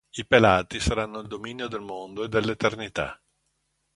I 0.15 0.23
pelati 0.25 0.79
saranno 0.79 1.19
il 1.19 1.27
dominio 1.27 1.67
del 1.67 1.81
mondo, 1.81 2.23
e 2.23 2.27
dell'eternità 2.27 3.21